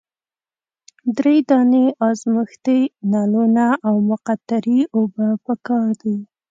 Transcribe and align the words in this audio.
دری 1.17 1.37
دانې 1.49 1.85
ازمیښتي 2.07 2.79
نلونه 3.11 3.65
او 3.87 3.95
مقطرې 4.09 4.79
اوبه 4.95 5.27
پکار 5.45 5.87
دي. 6.01 6.15